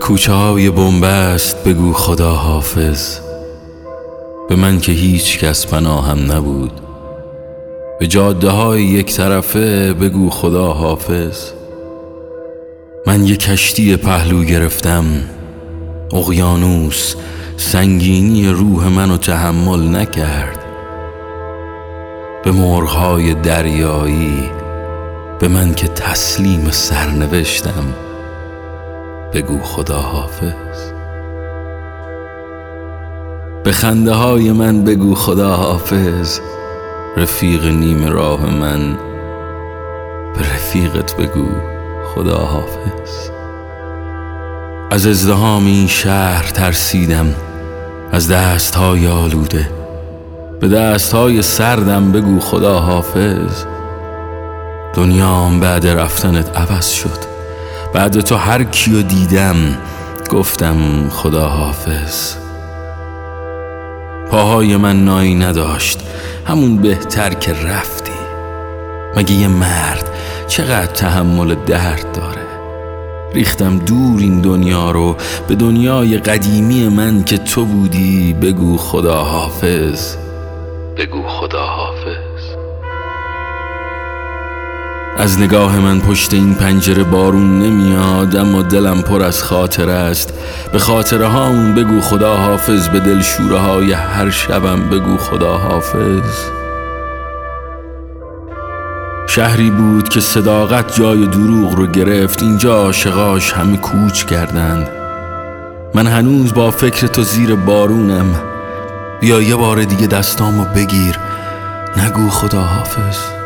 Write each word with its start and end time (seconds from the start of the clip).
کوچه 0.00 0.32
های 0.32 0.70
بنبست 0.70 1.64
بگو 1.64 1.92
خدا 1.92 2.30
حافظ. 2.30 3.18
به 4.48 4.56
من 4.56 4.80
که 4.80 4.92
هیچ 4.92 5.38
کس 5.38 5.66
پناهم 5.66 6.32
نبود. 6.32 6.72
به 8.00 8.06
جاده 8.06 8.50
های 8.50 8.82
یک 8.82 9.14
طرفه 9.14 9.92
بگو 9.92 10.30
خدا 10.30 10.66
حافظ. 10.66 11.50
من 13.06 13.26
یه 13.26 13.36
کشتی 13.36 13.96
پهلو 13.96 14.44
گرفتم. 14.44 15.04
اقیانوس 16.12 17.14
سنگینی 17.56 18.48
روح 18.48 18.88
منو 18.88 19.16
تحمل 19.16 19.96
نکرد. 19.96 20.64
به 22.44 22.50
مرغهای 22.52 23.34
دریایی 23.34 24.50
به 25.40 25.48
من 25.48 25.74
که 25.74 25.88
تسلیم 25.88 26.70
سرنوشتم. 26.70 28.09
بگو 29.34 29.58
خدا 29.62 29.98
حافظ 29.98 30.92
به 33.64 33.72
خنده 33.72 34.12
های 34.12 34.52
من 34.52 34.84
بگو 34.84 35.14
خدا 35.14 35.56
حافظ 35.56 36.40
رفیق 37.16 37.66
نیم 37.66 38.06
راه 38.06 38.46
من 38.46 38.98
به 40.34 40.40
رفیقت 40.54 41.16
بگو 41.16 41.48
خدا 42.14 42.38
حافظ 42.38 43.30
از 44.90 45.06
ازدهام 45.06 45.66
این 45.66 45.86
شهر 45.86 46.42
ترسیدم 46.42 47.34
از 48.12 48.28
دست 48.28 48.74
های 48.74 49.06
آلوده. 49.06 49.70
به 50.60 50.68
دست 50.68 51.14
های 51.14 51.42
سردم 51.42 52.12
بگو 52.12 52.40
خدا 52.40 52.80
حافظ 52.80 53.64
دنیام 54.94 55.60
بعد 55.60 55.86
رفتنت 55.86 56.56
عوض 56.56 56.88
شد. 56.88 57.39
بعد 57.94 58.20
تو 58.20 58.36
هر 58.36 58.64
کیو 58.64 59.02
دیدم 59.02 59.56
گفتم 60.30 61.08
خدا 61.08 61.48
حافظ 61.48 62.34
پاهای 64.30 64.76
من 64.76 65.04
نایی 65.04 65.34
نداشت 65.34 66.00
همون 66.46 66.76
بهتر 66.76 67.34
که 67.34 67.52
رفتی. 67.52 68.10
مگه 69.16 69.32
یه 69.32 69.48
مرد 69.48 70.10
چقدر 70.48 70.86
تحمل 70.86 71.54
درد 71.54 72.12
داره؟ 72.12 72.46
ریختم 73.34 73.78
دور 73.78 74.20
این 74.20 74.40
دنیا 74.40 74.90
رو 74.90 75.16
به 75.48 75.54
دنیای 75.54 76.18
قدیمی 76.18 76.88
من 76.88 77.24
که 77.24 77.38
تو 77.38 77.64
بودی 77.64 78.32
بگو 78.32 78.76
خدا 78.76 79.24
حافظ 79.24 80.16
بگو 80.96 81.22
خدا 81.28 81.66
حافظ 81.66 82.29
از 85.20 85.40
نگاه 85.40 85.78
من 85.78 86.00
پشت 86.00 86.34
این 86.34 86.54
پنجره 86.54 87.02
بارون 87.02 87.58
نمیاد 87.58 88.36
اما 88.36 88.62
دلم 88.62 89.02
پر 89.02 89.22
از 89.22 89.42
خاطره 89.42 89.92
است. 89.92 90.32
به 90.72 90.78
خاطره 90.78 91.26
هامون 91.26 91.74
بگو 91.74 92.00
خدا 92.00 92.36
حافظ 92.36 92.88
به 92.88 93.00
دل 93.00 93.20
شوره 93.20 93.58
های 93.58 93.92
هر 93.92 94.30
شبم 94.30 94.88
بگو 94.88 95.16
خدا 95.16 95.56
حافظ. 95.56 96.44
شهری 99.28 99.70
بود 99.70 100.08
که 100.08 100.20
صداقت 100.20 100.96
جای 100.96 101.26
دروغ 101.26 101.74
رو 101.74 101.86
گرفت 101.86 102.42
اینجا 102.42 102.74
عاشقاش 102.76 103.52
همه 103.52 103.76
کوچ 103.76 104.24
کردند. 104.24 104.88
من 105.94 106.06
هنوز 106.06 106.54
با 106.54 106.70
فکر 106.70 107.06
تو 107.06 107.22
زیر 107.22 107.54
بارونم. 107.54 108.34
بیا 109.20 109.42
یه 109.42 109.56
بار 109.56 109.82
دیگه 109.82 110.06
دستامو 110.06 110.64
بگیر 110.64 111.16
نگو 111.96 112.30
خدا 112.30 112.60
حافظ. 112.60 113.39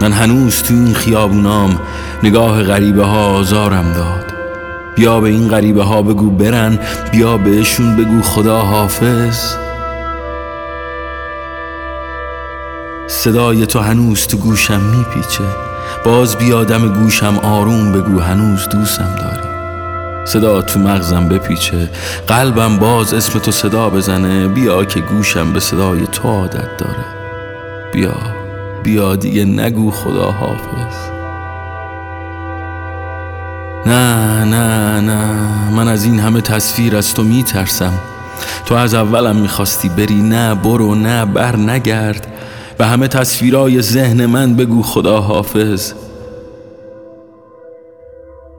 من 0.00 0.12
هنوز 0.12 0.62
تو 0.62 0.74
این 0.74 0.94
خیابونام 0.94 1.80
نگاه 2.22 2.62
غریبه 2.62 3.04
ها 3.04 3.26
آزارم 3.26 3.92
داد. 3.92 4.32
بیا 4.96 5.20
به 5.20 5.28
این 5.28 5.48
غریبه 5.48 5.82
ها 5.82 6.02
بگو 6.02 6.30
برن 6.30 6.78
بیا 7.12 7.36
بهشون 7.36 7.96
بگو 7.96 8.22
خدا 8.22 8.58
حافظ. 8.58 9.54
صدای 13.06 13.66
تو 13.66 13.80
هنوز 13.80 14.26
تو 14.26 14.36
گوشم 14.36 14.80
میپیچه. 14.80 15.44
باز 16.04 16.36
بیادم 16.36 16.88
گوشم 16.88 17.38
آروم 17.38 17.92
بگو 17.92 18.20
هنوز 18.20 18.68
دوستم 18.68 19.16
داری. 19.18 19.48
صدا 20.24 20.62
تو 20.62 20.80
مغزم 20.80 21.28
بپیچه. 21.28 21.90
قلبم 22.26 22.76
باز 22.76 23.14
اسم 23.14 23.38
تو 23.38 23.50
صدا 23.50 23.90
بزنه. 23.90 24.48
بیا 24.48 24.84
که 24.84 25.00
گوشم 25.00 25.52
به 25.52 25.60
صدای 25.60 26.06
تو 26.12 26.28
عادت 26.28 26.76
داره. 26.78 27.04
بیا. 27.92 28.37
بیا 28.82 29.16
دیگه 29.16 29.44
نگو 29.44 29.90
خدا 29.90 30.30
حافظ. 30.30 30.96
نه 33.86 34.44
نه 34.44 35.00
نه. 35.00 35.70
من 35.76 35.88
از 35.88 36.04
این 36.04 36.20
همه 36.20 36.40
تصویر 36.40 36.96
از 36.96 37.14
تو 37.14 37.22
میترسم. 37.22 37.92
تو 38.66 38.74
از 38.74 38.94
اولم 38.94 39.36
می‌خواستی 39.36 39.88
بری. 39.88 40.22
نه 40.22 40.54
برو 40.54 40.94
نه 40.94 41.24
بر 41.24 41.56
نگرد. 41.56 42.26
به 42.78 42.86
همه 42.86 43.08
تصویرای 43.08 43.82
ذهن 43.82 44.26
من 44.26 44.54
بگو 44.54 44.82
خدا 44.82 45.20
حافظ. 45.20 45.92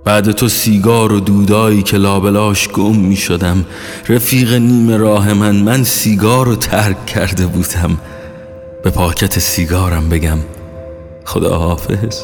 بعد 0.06 0.32
تو 0.32 0.48
سیگار 0.48 1.14
و 1.14 1.20
دودایی 1.20 1.84
که 1.84 1.98
لابلاش 1.98 2.70
گم 2.70 2.96
می 2.96 3.16
شدم 3.16 3.66
رفیق 4.10 4.54
نیم 4.54 4.92
راه 4.92 5.34
من 5.34 5.56
من 5.56 5.84
سیگار 5.84 6.46
رو 6.46 6.56
ترک 6.56 7.06
کرده 7.06 7.46
بودم. 7.46 7.98
به 8.84 8.90
پاکت 8.90 9.40
سیگارم 9.40 10.10
بگم. 10.10 10.38
خدا 11.26 11.58
حافظ. 11.58 12.22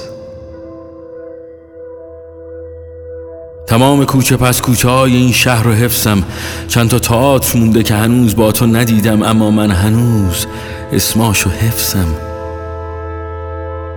تمام 3.67 4.05
کوچه 4.05 4.37
پس 4.37 4.61
کوچه 4.61 4.89
های 4.89 5.15
این 5.15 5.31
شهر 5.31 5.63
رو 5.63 5.71
حفظم. 5.71 6.23
چند 6.67 6.89
تا 6.89 6.99
تئاتر 6.99 7.59
مونده 7.59 7.83
که 7.83 7.95
هنوز 7.95 8.35
با 8.35 8.51
تو 8.51 8.65
ندیدم 8.65 9.23
اما 9.23 9.51
من 9.51 9.71
هنوز 9.71 10.45
اسماشو 10.91 11.49
حفظم. 11.49 12.15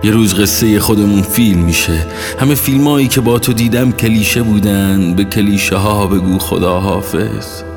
یه 0.03 0.11
روز 0.11 0.35
قصه 0.35 0.79
خودمون 0.79 1.21
فیلم 1.21 1.59
میشه. 1.59 2.05
همه 2.39 2.55
فیلمایی 2.55 3.07
که 3.07 3.21
با 3.21 3.39
تو 3.39 3.53
دیدم 3.53 3.91
کلیشه 3.91 4.41
بودن. 4.41 5.13
به 5.13 5.23
کلیشه 5.23 5.75
ها 5.75 6.07
بگو 6.07 6.39
خدا 6.39 6.79
حافظ. 6.79 7.68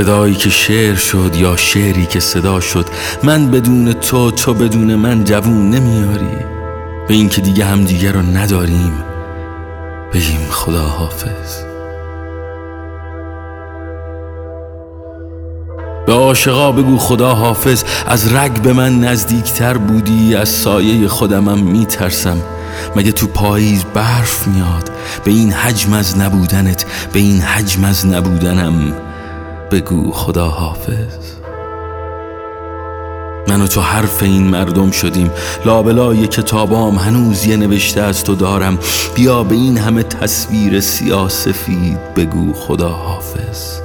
صدایی 0.00 0.34
که 0.34 0.50
شعر 0.50 0.94
شد 0.94 1.36
یا 1.36 1.56
شعری 1.56 2.06
که 2.06 2.20
صدا 2.20 2.60
شد 2.60 2.86
من 3.22 3.50
بدون 3.50 3.92
تو 3.92 4.30
تو 4.30 4.54
بدون 4.54 4.94
من 4.94 5.24
جوون 5.24 5.70
نمیاری. 5.70 6.36
به 7.08 7.14
این 7.14 7.28
که 7.28 7.40
دیگه 7.40 7.64
هم 7.64 7.84
دیگه 7.84 8.12
رو 8.12 8.22
نداریم 8.22 8.92
بگیم 10.12 10.46
خدا 10.50 10.82
حافظ. 10.82 11.62
به 16.06 16.12
عاشقا 16.12 16.72
بگو 16.72 16.98
خدا 16.98 17.34
حافظ 17.34 17.84
از 18.06 18.34
رگ 18.34 18.62
به 18.62 18.72
من 18.72 19.00
نزدیکتر 19.00 19.76
بودی 19.76 20.34
از 20.34 20.48
سایه 20.48 21.08
خودمم 21.08 21.58
میترسم. 21.58 22.36
مگه 22.96 23.12
تو 23.12 23.26
پاییز 23.26 23.84
برف 23.84 24.48
میاد؟ 24.48 24.90
به 25.24 25.30
این 25.30 25.52
حجم 25.52 25.92
از 25.92 26.18
نبودنت 26.18 26.84
به 27.12 27.18
این 27.20 27.40
حجم 27.40 27.84
از 27.84 28.06
نبودنم. 28.06 29.09
بگو 29.70 30.10
خدا 30.12 30.46
حافظ. 30.46 31.34
من 33.48 33.62
و 33.62 33.66
تو 33.66 33.80
حرف 33.80 34.22
این 34.22 34.48
مردم 34.48 34.90
شدیم. 34.90 35.30
لابلای 35.64 36.26
کتابام 36.26 36.96
هنوز 36.96 37.46
یه 37.46 37.56
نوشته 37.56 38.00
از 38.00 38.24
تو 38.24 38.34
دارم. 38.34 38.78
بیا 39.14 39.42
به 39.42 39.54
این 39.54 39.78
همه 39.78 40.02
تصویر 40.02 40.80
سیاسفید 40.80 42.14
بگو 42.16 42.52
خدا 42.52 42.88
حافظ. 42.88 43.80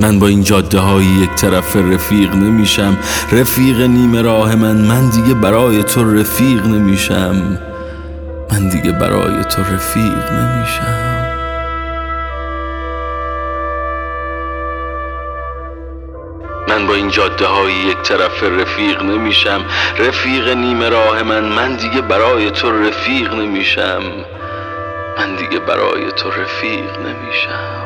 من 0.00 0.18
با 0.18 0.26
این 0.26 0.42
جاده 0.42 0.78
های 0.78 1.04
یک 1.04 1.34
طرف 1.34 1.76
رفیق 1.76 2.34
نمیشم. 2.34 2.96
رفیق 3.32 3.80
نیم 3.80 4.16
راه 4.16 4.54
من. 4.54 4.76
من 4.76 5.08
دیگه 5.10 5.34
برای 5.34 5.82
تو 5.82 6.14
رفیق 6.14 6.66
نمیشم. 6.66 7.58
من 8.52 8.68
دیگه 8.68 8.92
برای 8.92 9.44
تو 9.44 9.62
رفیق 9.62 10.32
نمیشم. 10.32 11.25
من 16.68 16.86
با 16.86 16.94
این 16.94 17.08
جاده 17.08 17.46
های 17.46 17.72
یک 17.72 18.02
طرف 18.02 18.42
رفیق 18.42 19.02
نمیشم. 19.02 19.64
رفیق 19.98 20.48
نیم 20.48 20.82
راه 20.82 21.22
من 21.22 21.44
من 21.44 21.76
دیگه 21.76 22.00
برای 22.00 22.50
تو 22.50 22.70
رفیق 22.82 23.34
نمیشم. 23.34 24.02
من 25.18 25.36
دیگه 25.36 25.58
برای 25.58 26.12
تو 26.12 26.30
رفیق 26.30 26.98
نمیشم. 26.98 27.85